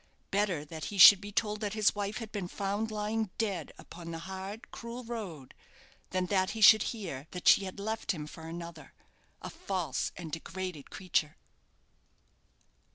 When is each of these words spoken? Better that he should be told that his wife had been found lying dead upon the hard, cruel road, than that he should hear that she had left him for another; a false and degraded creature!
Better 0.31 0.65
that 0.65 0.85
he 0.85 0.97
should 0.97 1.21
be 1.21 1.31
told 1.31 1.61
that 1.61 1.75
his 1.75 1.93
wife 1.93 2.17
had 2.17 2.31
been 2.31 2.47
found 2.47 2.89
lying 2.89 3.29
dead 3.37 3.71
upon 3.77 4.09
the 4.09 4.17
hard, 4.17 4.71
cruel 4.71 5.03
road, 5.03 5.53
than 6.09 6.25
that 6.25 6.49
he 6.57 6.59
should 6.61 6.81
hear 6.89 7.27
that 7.29 7.47
she 7.47 7.65
had 7.65 7.79
left 7.79 8.11
him 8.11 8.25
for 8.25 8.47
another; 8.47 8.95
a 9.43 9.49
false 9.51 10.11
and 10.17 10.31
degraded 10.31 10.89
creature! 10.89 11.37